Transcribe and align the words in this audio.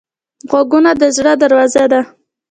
غوږونه 0.49 0.91
د 1.01 1.03
زړه 1.17 1.33
دروازه 1.41 1.85
ده 1.91 2.01